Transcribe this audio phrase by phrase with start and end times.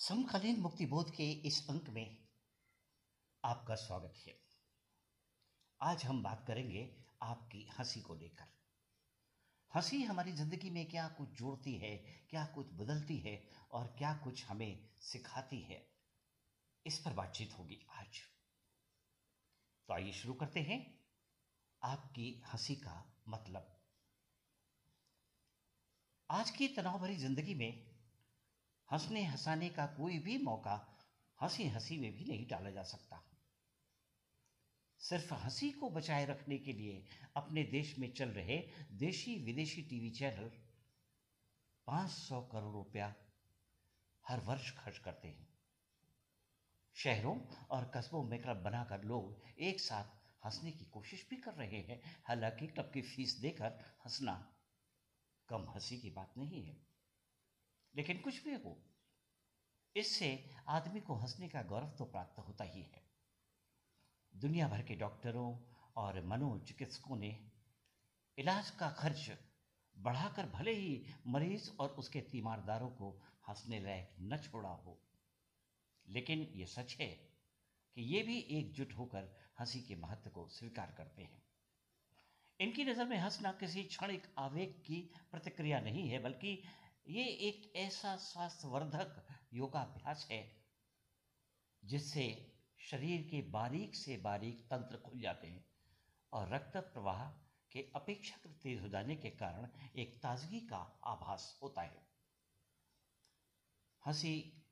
[0.00, 2.16] समकालीन मुक्तिबोध के इस अंक में
[3.44, 4.34] आपका स्वागत है।
[5.80, 8.44] आज हम बात करेंगे आपकी हँसी को लेकर।
[9.72, 11.96] हँसी हमारी ज़िंदगी में क्या कुछ जोड़ती है,
[12.30, 15.94] क्या कुछ बदलती है और क्या कुछ हमें सिखाती है,
[16.86, 18.20] इस पर बातचीत होगी आज।
[19.88, 20.78] तो आइए शुरू करते हैं।
[21.82, 23.76] आपकी हँसी का मतलब।
[26.30, 27.89] आज की तनाव भरी ज़िंदगी में
[28.92, 30.96] हंसने हंसाने का कोई भी मौका
[31.42, 33.22] हँसी हँसी में भी नहीं डाला जा सकता।
[35.00, 37.04] सिर्फ़ हँसी को बचाए रखने के लिए
[37.36, 38.56] अपने देश में चल रहे
[38.92, 40.50] देशी विदेशी टीवी चैनल
[41.86, 43.14] 500 करोड़ रुपया
[44.28, 45.48] हर वर्ष खर्च करते हैं।
[46.96, 50.04] शहरों और कस्बों में क्लब बनाकर लोग एक साथ
[50.44, 54.34] हंसने की कोशिश भी कर रहे हैं। हालाँकि क्लब की फ़ीस देकर हंसना
[55.48, 56.89] कम हँसी की बात नहीं है।
[57.94, 58.76] लेकिन कुछ भी हो,
[59.96, 60.28] इससे
[60.70, 63.02] आदमी को हंसने का गौरव तो प्राप्त होता ही है।
[64.34, 65.48] दुनिया भर के डॉक्टरों
[65.96, 67.38] और मनोचिकित्सकों ने
[68.38, 69.30] इलाज का खर्च
[69.96, 73.10] बढ़ाकर भले ही मरीज़ और उसके तीमारदारों को
[73.48, 74.98] हंसने लायक न छोड़ा हो,
[76.06, 77.08] लेकिन ये सच है
[77.96, 79.28] कि ये भी एकजुट होकर
[79.60, 81.42] हँसी के महत्व को स्वीकार करते हैं।
[82.60, 86.62] इनकी नज़र में हंसना किसी क्षणिक आवेग की प्रतिक्रिया नहीं है, बल्कि
[87.10, 90.66] ये एक ऐसा स्वास्थ्यवर्धक योगाभ्यास है,
[91.84, 95.70] जिससे शरीर के बारीक से बारीक तंत्र खुल जाते हैं
[96.32, 97.30] और रक्त प्रवाह
[97.72, 102.08] के अपेक्षाकृत तेज हो जाने के कारण एक ताजगी का आभास होता है।
[104.06, 104.66] हँसी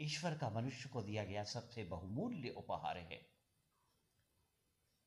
[0.00, 3.32] ईश्वर का मनुष्य को दिया गया सबसे बहुमूल्य उपहार है।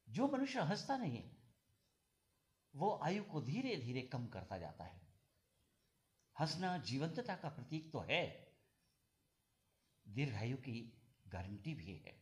[0.10, 1.36] जो मनुष्य हंसता नहीं,
[2.76, 5.11] वो आयु को धीरे धीरे कम करता जाता है।
[6.42, 8.52] हंसना जीवंतता का प्रतीक तो है।
[10.08, 12.22] दीर्घायु की गारंटी भी है।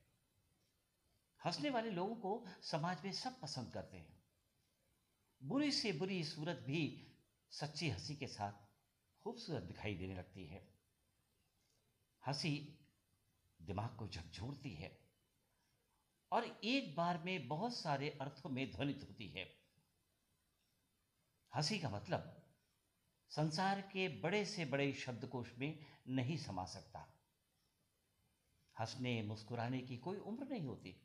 [1.45, 4.19] हंसने वाले लोगों को समाज में सब पसंद करते हैं।
[5.43, 7.07] बुरी से बुरी सूरत भी
[7.51, 8.51] सच्ची हँसी के साथ
[9.23, 10.67] खूबसूरत दिखाई देने लगती है।
[12.27, 12.77] हँसी
[13.61, 14.99] दिमाग को झकझोरती है
[16.31, 19.45] और एक बार में बहुत सारे अर्थों में ध्वनित होती है।
[21.55, 22.38] हँसी का मतलब
[23.29, 26.99] संसार के बड़े से बड़े शब्दकोश में नहीं समा सकता।
[28.79, 31.01] हंसने, मुस्कुराने की कोई उम्र नहीं होती।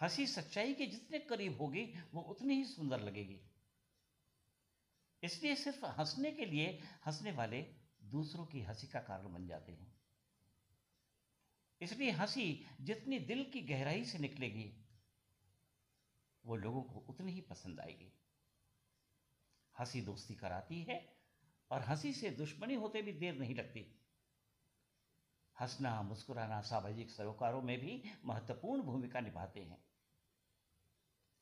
[0.00, 3.40] हँसी सच्चाई के जितने करीब होगी, वो उतनी ही सुंदर लगेगी।
[5.22, 7.62] इसलिए सिर्फ़ हंसने के लिए हंसने वाले
[8.04, 9.94] दूसरों की हँसी का कारण बन जाते हैं।
[11.80, 14.84] इसलिए हँसी जितनी दिल की गहराई से निकलेगी,
[16.46, 18.12] वो लोगों को उतनी ही पसंद आएगी।
[19.76, 20.98] हँसी दोस्ती कराती है
[21.70, 23.86] और हँसी से दुश्मनी होते भी देर नहीं लगती।
[25.56, 29.82] हंसना, मुस्कुराना सामाजिक सरोकारों में भी महत्वपूर्ण भूमिका निभाते हैं।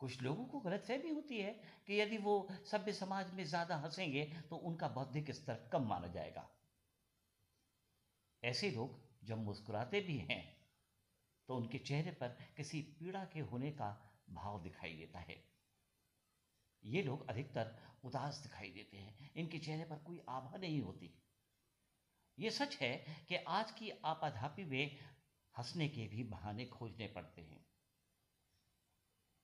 [0.01, 1.53] कुछ लोगों को गलतफहमी होती है
[1.87, 2.35] कि यदि वो
[2.65, 6.49] सभ्य समाज में ज़्यादा हंसेंगे तो उनका बौद्धिक स्तर कम माना जाएगा।
[8.43, 10.43] ऐसे लोग जब मुस्कुराते भी हैं
[11.49, 13.91] तो उनके चेहरे पर किसी पीड़ा के होने का
[14.31, 15.52] भाव दिखाई देता है।
[16.85, 21.15] ये लोग अधिकतर उदास दिखाई देते हैं। इनके चेहरे पर कोई आभा नहीं होती।
[22.39, 24.99] ये सच है कि आज की आपाधापी में
[25.59, 27.67] हंसने के भी बहाने खोजने पड़ते हैं।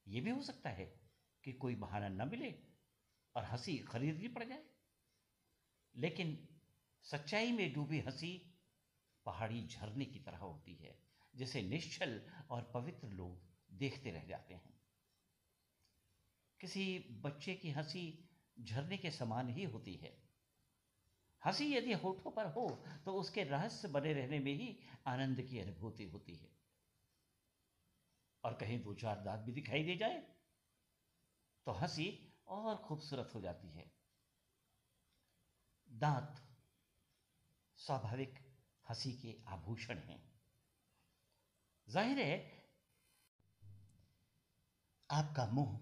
[0.08, 1.00] ये भी हो सकता है
[1.44, 2.54] कि कोई बहाना न मिले
[3.36, 4.64] और हँसी खरीदनी पड़ जाए।
[5.96, 6.48] लेकिन
[7.02, 8.54] सच्चाई में डूबी हँसी
[9.26, 10.98] पहाड़ी झरने की तरह होती है,
[11.34, 14.77] जिसे निश्चल और पवित्र लोग देखते रह जाते हैं।
[16.60, 16.84] किसी
[17.24, 18.02] बच्चे की हँसी
[18.56, 20.16] झरने के समान ही होती है।
[21.42, 22.68] हँसी यदि होठों पर हो
[23.04, 24.76] तो उसके रहस्य बने रहने में ही
[25.06, 26.50] आनंद की अनुभूति होती है।
[28.44, 30.18] और कहीं दो चार दांत भी दिखाई दे जाए
[31.66, 32.08] तो हँसी
[32.48, 33.90] और खूबसूरत हो जाती है।
[35.88, 36.42] दांत
[37.78, 38.38] स्वाभाविक
[38.84, 40.22] हँसी के आभूषण हैं।
[41.88, 42.38] ज़ाहिर है,
[45.10, 45.78] आपका मुँह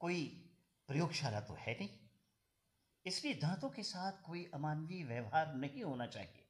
[0.00, 0.24] कोई
[0.88, 1.98] प्रयोगशाला तो है नहीं।
[3.06, 6.46] इसलिए दांतों के साथ कोई अमानवीय व्यवहार नहीं होना चाहिए।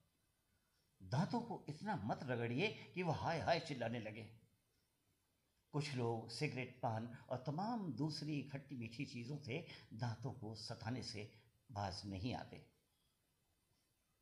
[1.03, 4.31] दांतों को इतना मत रगड़िए कि वह हाय हाय चिल्लाने लगे।
[5.73, 11.33] कुछ लोग सिगरेट पान और तमाम दूसरी खट्टी मीठी चीज़ों से दांतों को सताने से
[11.73, 12.67] बाज नहीं आते।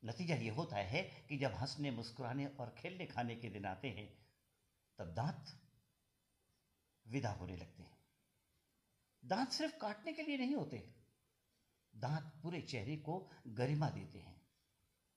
[0.05, 4.27] नतीजा ये होता है कि जब हंसने, मुस्कुराने और खेलने खाने के दिन आते हैं,
[4.99, 5.61] तब दांत
[7.07, 7.98] विदा होने लगते हैं।
[9.29, 10.83] दांत सिर्फ़ काटने के लिए नहीं होते
[11.95, 13.17] दांत पूरे चेहरे को
[13.49, 14.37] गरिमा देते हैं।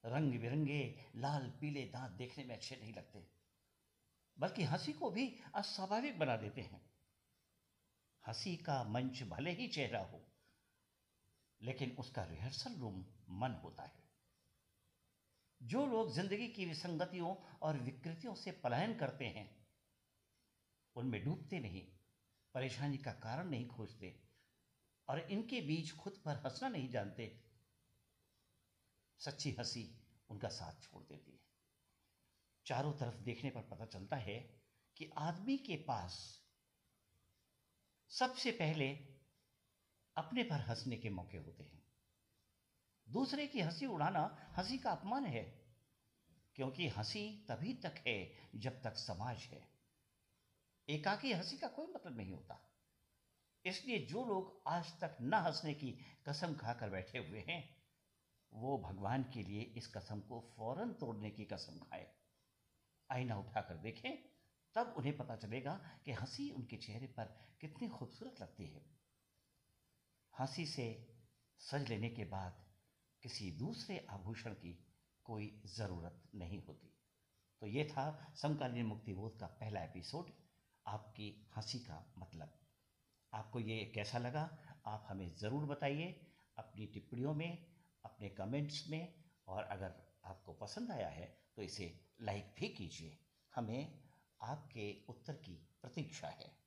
[0.04, 0.81] रंग बिरंगे,
[1.16, 3.28] लाल, पीले दांत देखने में अच्छे नहीं लगते।
[4.38, 6.81] बल्कि हँसी को भी अस्वाभाविक बना देते हैं।
[8.24, 10.24] हँसी का मंच भले ही चेहरा हो,
[11.62, 13.04] लेकिन उसका रिहर्सल रूम
[13.40, 14.04] मन होता है।
[15.62, 19.50] जो लोग ज़िंदगी की विसंगतियों और विकृतियों से पलायन करते हैं,
[20.96, 21.86] उनमें डूबते नहीं।
[22.56, 24.15] परेशानी का कारण नहीं खोजते
[25.07, 27.27] और इनके बीच खुद पर हंसना नहीं जानते।
[29.19, 29.83] सच्ची हँसी
[30.30, 31.39] उनका साथ छोड़ देती है।
[32.65, 34.38] चारों तरफ़ देखने पर पता चलता है
[34.98, 36.18] कि आदमी के पास
[38.12, 38.89] सबसे पहले
[40.18, 41.81] अपने पर हंसने के मौके होते हैं।
[43.07, 45.44] दूसरे की हँसी उड़ाना हँसी का अपमान है,
[46.56, 48.18] क्योंकि हँसी तभी तक है
[48.56, 49.81] जब तक समाज है।
[50.92, 52.68] एकाकी हँसी का कोई मतलब नहीं होता।
[53.66, 55.92] इसलिए जो लोग आज तक न हंसने की
[56.30, 57.84] कसम खाकर बैठे हुए हैं,
[58.54, 62.16] वो भगवान के लिए इस कसम को फ़ौरन तोड़ने की कसम खाए।
[63.12, 64.30] आईना उठाकर देखें,
[64.76, 68.86] तब उन्हें पता चलेगा कि हँसी उनके चेहरे पर कितनी खूबसूरत लगती है।
[70.40, 71.16] हँसी से
[71.60, 72.74] सज लेने के बाद
[73.22, 74.88] किसी दूसरे आभूषण की
[75.24, 76.98] कोई ज़रूरत नहीं होती।
[77.60, 80.50] तो ये था समकालीन मुक्तिबोध का पहला एपिसोड।
[80.86, 82.57] आपकी हँसी का मतलब।
[83.33, 84.42] आपको ये कैसा लगा,
[84.86, 86.12] आप हमें ज़रूर बताइए
[86.57, 87.66] अपनी टिप्पणियों में,
[88.04, 89.16] अपने कमेंट्स में,
[89.48, 89.95] और अगर
[90.25, 91.25] आपको पसंद आया है
[91.56, 91.88] तो इसे
[92.22, 93.18] लाइक भी कीजिए।
[93.54, 94.01] हमें
[94.42, 96.61] आपके उत्तर की प्रतीक्षा है।